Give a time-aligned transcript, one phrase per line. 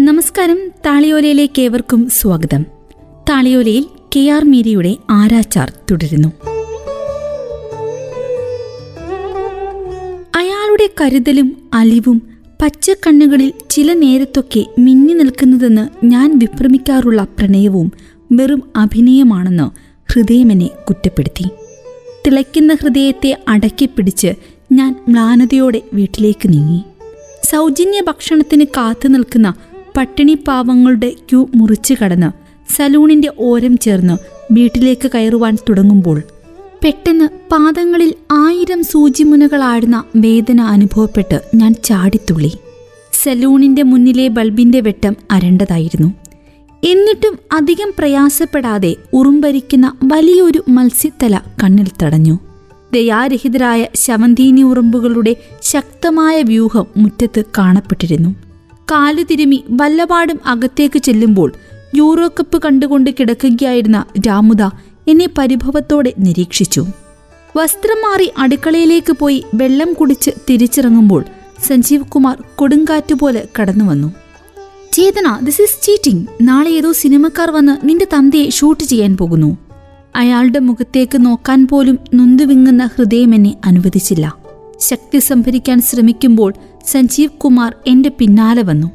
[0.00, 0.58] നമസ്കാരം.
[0.86, 2.62] താളിയോലയിലേക്ക് ഏവർക്കും സ്വാഗതം.
[3.30, 3.84] താളിയോലയിൽ
[4.16, 6.28] കെ ആർ മീരിയുടെ ആരാച്ചാർ തുടരുന്നു.
[10.36, 12.22] അയാളുടെ കരുതലും അലിവും
[12.62, 17.92] പച്ചക്കണ്ണുകളിൽ ചില നേരത്തൊക്കെ മിന്നി നിൽക്കുന്നതെന്ന് ഞാൻ വിഭ്രമിക്കാറുള്ള പ്രണയവും
[18.32, 19.70] വെറും അഭിനയമാണെന്ന്
[20.12, 21.48] ഹൃദയമെന്നെ കുറ്റപ്പെടുത്തി.
[22.26, 24.34] തിളയ്ക്കുന്ന ഹൃദയത്തെ അടക്കിപ്പിടിച്ച്
[24.72, 26.82] ഞാൻ മ്ലാനതയോടെ വീട്ടിലേക്ക് നീങ്ങി.
[27.44, 29.54] സൗജന്യ ഭക്ഷണത്തിന് കാത്തു നിൽക്കുന്ന
[29.96, 32.30] പട്ടിണി പാവങ്ങളുടെ ക്യൂ മുറിച്ചു കടന്ന്
[32.76, 34.16] സലൂണിന്റെ ഓരം ചേർന്ന്
[34.52, 36.22] വീട്ടിലേക്ക് കയറുവാൻ തുടങ്ങുമ്പോൾ
[36.84, 42.52] പെട്ടെന്ന് പാദങ്ങളിൽ ആയിരം സൂചിമുനകളാടുന്ന വേദന അനുഭവപ്പെട്ട് ഞാൻ ചാടിത്തുള്ളി.
[43.12, 46.12] സലൂണിന്റെ മുന്നിലെ ബൾബിന്റെ വെട്ടം അരണ്ടതായിരുന്നു.
[46.84, 52.38] എന്നിട്ടും അധികം പ്രയാസപ്പെടാതെ ഉറുമ്പരിക്കുന്ന വലിയൊരു മത്സ്യത്തല കണ്ണിൽ തടഞ്ഞു.
[52.92, 58.49] ദയാരഹിതരായ ശവന്തീനി ഉറുമ്പുകളുടെ ശക്തമായ വ്യൂഹം മുറ്റത്ത് കാണപ്പെട്ടിരുന്നു.
[58.90, 61.52] കാലു തിരുമി വല്ലപാടും അകത്തേക്ക് ചെല്ലുമ്പോൾ
[61.96, 64.62] യൂറോ കപ്പ് കണ്ടുകൊണ്ട് കിടക്കുകയായിരുന്ന രാമുദ
[65.08, 66.86] എന്നെ പരിഭവത്തോടെ നിരീക്ഷിച്ചു.
[67.56, 71.24] വസ്ത്രം മാറി അടുക്കളയിലേക്ക് പോയി വെള്ളം കുടിച്ച് തിരിച്ചിറങ്ങുമ്പോൾ
[71.66, 74.12] സഞ്ജീവ് കുമാർ കൊടുങ്കാറ്റുപോലെ കടന്നു വന്നു.
[74.92, 79.58] ചേതന ദിസ് ഈസ് ചീറ്റിംഗ് നാളെ ഏതോ സിനിമക്കാർ വന്ന് നിന്റെ തന്തയെ ഷൂട്ട് ചെയ്യാൻ പോകുന്നു.
[80.16, 84.34] അയാളുടെ മുഖത്തേക്ക് നോക്കാൻ പോലും നൊന്തുവിങ്ങുന്ന ഹൃദയം എന്നെ അനുവദിച്ചില്ല.
[84.80, 86.54] ശക്തി സംഭരിക്കാൻ ശ്രമിക്കുമ്പോൾ
[86.90, 88.90] സഞ്ജീവ് കുമാർ എന്റെ പിന്നാലെ വന്നു.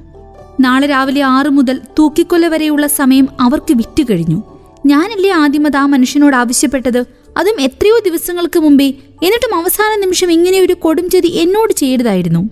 [0.60, 4.44] നാളെ രാവിലെ ആറു മുതൽ തൂക്കിക്കൊല വരെയുള്ള സമയം അവർക്ക് വിറ്റുകഴിഞ്ഞു
[4.86, 7.04] ഞാനല്ലേ ആദ്യമത് ആ മനുഷ്യനോട് ആവശ്യപ്പെട്ടത്?
[7.38, 8.88] അതും എത്രയോ ദിവസങ്ങൾക്ക് മുമ്പേ.
[9.24, 12.50] എന്നിട്ടും അവസാന നിമിഷം ഇങ്ങനെയൊരു കൊടുംചതി എന്നോട് ചെയ്തതായിരുന്നു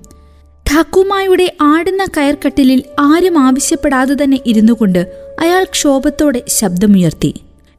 [0.72, 5.00] ഠാക്കുമായുടെ ആടുന്ന കയർക്കട്ടിലിൽ ആരും ആവശ്യപ്പെടാതെ തന്നെ ഇരുന്നുകൊണ്ട്
[5.40, 7.34] അയാൾ ക്ഷോഭത്തോടെ ശബ്ദമുയർത്തി.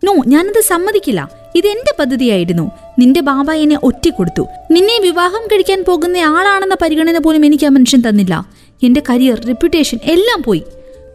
[0.04, 1.30] നോ ഞാനത് സമ്മതിക്കില്ല.
[1.54, 2.70] ഇത് എന്റെ പദ്ധതിയായിരുന്നു.
[2.98, 8.48] നിന്റെ ബാബ എന്നെ ഒറ്റക്കൊടുത്തു നിന്നെ വിവാഹം കഴിക്കാൻ പോകുന്ന ആളാണെന്ന പരിഗണന പോലും എനിക്ക് ആ മനുഷ്യൻ തന്നില്ല.
[8.82, 10.62] എന്റെ കരിയർ റെപ്യൂട്ടേഷൻ എല്ലാം പോയി.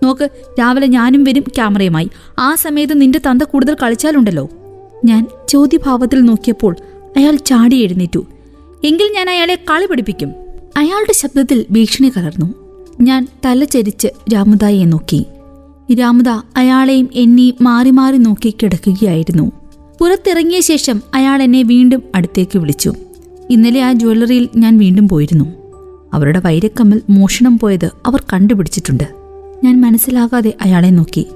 [0.03, 2.09] നോക്ക് രാവിലെ ഞാനും വരും ക്യാമറയുമായി.
[2.39, 4.49] ആ സമയത്ത് നിന്റെ തന്ത കൂടുതൽ കളിച്ചാലുണ്ടല്ലോ.
[5.05, 6.75] ഞാൻ ചോദ്യഭാവത്തിൽ നോക്കിയപ്പോൾ
[7.17, 8.25] അയാൾ ചാടി എഴുന്നേറ്റു.
[8.83, 10.31] എങ്കിൽ ഞാൻ അയാളെ കളി പഠിപ്പിക്കും.
[10.77, 12.53] അയാളുടെ ശബ്ദത്തിൽ ഭീഷണി കലർന്നു.
[13.01, 15.25] ഞാൻ തല ചരിച്ച് രാമുദായെ നോക്കി.
[15.93, 19.58] രാമുദ അയാളെയും എന്നെയും മാറി മാറി നോക്കി കിടക്കുകയായിരുന്നു.
[19.99, 22.93] പുറത്തിറങ്ങിയ ശേഷം അയാൾ എന്നെ വീണ്ടും അടുത്തേക്ക് വിളിച്ചു.
[23.49, 25.45] ഇന്നലെ ആ ജ്വല്ലറിയിൽ ഞാൻ വീണ്ടും പോയിരുന്നു.
[26.13, 29.03] അവരുടെ വൈരക്കമ്മൽ മോഷണം പോയത് അവർ കണ്ടുപിടിച്ചിട്ടുണ്ട്.
[29.63, 31.27] ഞാൻ മനസ്സിലാകാതെ അയാളെ നോക്കി.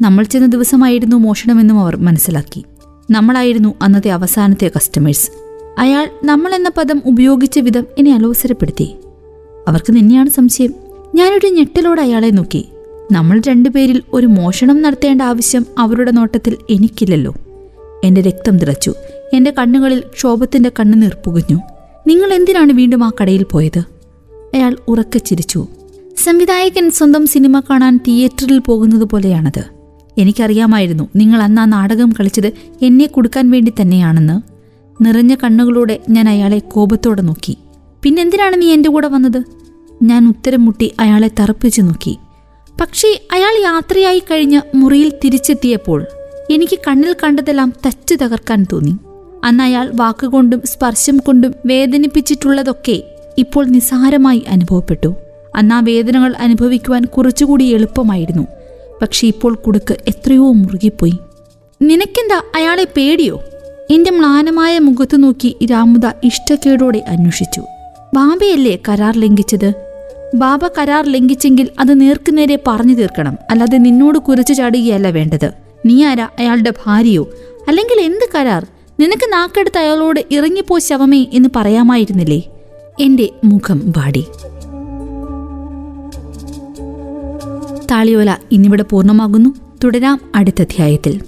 [0.00, 2.64] നമ്മൾ ചെന്ന ദിവസമായിരുന്നു മോഷണമെന്നും അവർ മനസ്സിലാക്കി.
[3.10, 5.30] നമ്മളായിരുന്നു അന്നത്തെ അവസാനത്തെ കസ്റ്റമേഴ്സ്.
[5.78, 8.96] അയാൾ നമ്മൾ എന്ന പദം ഉപയോഗിച്ച വിധം എന്നെ അലോസരപ്പെടുത്തി.
[9.68, 10.74] അവർക്ക് നിന്നെയാണ് സംശയം.
[11.14, 12.68] ഞാനൊരു ഞെട്ടലോടെ അയാളെ നോക്കി.
[13.12, 17.34] നമ്മൾ രണ്ടുപേരിൽ ഒരു മോഷണം നടത്തേണ്ട ആവശ്യം അവരുടെ നോട്ടത്തിൽ എനിക്കില്ലല്ലോ.
[18.04, 18.94] എന്റെ രക്തം തിളച്ചു.
[19.34, 21.60] എന്റെ കണ്ണുകളിൽ ക്ഷോഭത്തിന്റെ കണ്ണുനീർ പുകഞ്ഞു.
[22.06, 23.78] നിങ്ങൾ എന്തിനാണ് വീണ്ടും ആ കടയിൽ പോയത്?
[24.54, 25.66] അയാൾ ഉറക്കെ ചിരിച്ചു.
[26.24, 29.64] സംവിധായകൻ സ്വന്തം സിനിമ കാണാൻ തിയേറ്ററിൽ പോകുന്നത് പോലെയാണത്.
[30.18, 34.40] എനിക്കറിയാമായിരുന്നു നിങ്ങൾ അന്ന് ആ നാടകം കളിച്ചത് എന്നെ കൊടുക്കാൻ വേണ്ടി തന്നെയാണെന്ന്.
[35.04, 37.58] നിറഞ്ഞ കണ്ണുകളോടെ ഞാൻ അയാളെ കോപത്തോടെ നോക്കി.
[38.02, 39.42] പിന്നെന്തിനാണ് നീ എന്റെ കൂടെ വന്നത്?
[40.02, 42.18] ഞാൻ ഉത്തരം മുട്ടി അയാളെ തറപ്പിച്ചു നോക്കി.
[42.80, 46.06] പക്ഷേ അയാൾ യാത്രയായി കഴിഞ്ഞ് മുറിയിൽ തിരിച്ചെത്തിയപ്പോൾ
[46.50, 48.96] എനിക്ക് കണ്ണിൽ കണ്ടതെല്ലാം തച്ചു തകർക്കാൻ തോന്നി.
[49.44, 53.02] അന്ന് അയാൾ വാക്കുകൊണ്ടും സ്പർശം കൊണ്ടും വേദനിപ്പിച്ചിട്ടുള്ളതൊക്കെ
[53.38, 55.14] ഇപ്പോൾ നിസ്സാരമായി അനുഭവപ്പെട്ടു.
[55.56, 58.46] അന്ന് ആ വേദനകൾ അനുഭവിക്കുവാൻ കുറച്ചുകൂടി എളുപ്പമായിരുന്നു.
[59.02, 61.18] പക്ഷെ ഇപ്പോൾ കുടുക്ക് എത്രയോ മുറുകിപ്പോയി.
[61.82, 63.42] നിനക്കെന്താ അയാളെ പേടിയോ?
[63.90, 67.60] എന്റെ മ്ലാനമായ മുഖത്ത് നോക്കി രാമുദ ഇഷ്ടക്കേടോടെ അന്വേഷിച്ചു.
[68.16, 69.72] ബാബയല്ലേ കരാർ ലംഘിച്ചത്?
[70.34, 73.38] ബാബ കരാർ ലംഘിച്ചെങ്കിൽ അത് നേർക്കുനേരെ പറഞ്ഞു തീർക്കണം.
[73.50, 75.67] അല്ലാതെ നിന്നോട് കുരച്ചു ചാടുകയല്ല വേണ്ടത്.
[75.86, 76.28] നീ ആരാ?
[76.38, 77.28] അയാളുടെ ഭാര്യയോ?
[77.68, 78.66] അല്ലെങ്കിൽ എന്ത് കരാർ?
[79.00, 82.42] നിനക്ക് നാക്കെടുത്ത് അയാളോട് ഇറങ്ങിപ്പോ ശവമേ എന്ന് പറയാമായിരുന്നില്ലേ?
[83.00, 84.24] എന്റെ മുഖം വാടി.
[87.90, 89.50] താളിയോല ഇന്നിവിടെ പൂർണമാകുന്നു.
[89.84, 91.16] തുടരാം അടുത്ത അധ്യായത്തിൽ.